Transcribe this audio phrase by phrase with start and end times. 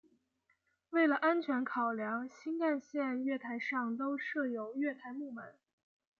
[0.89, 5.53] 为了安全考量新干线月台上都设有月台幕门。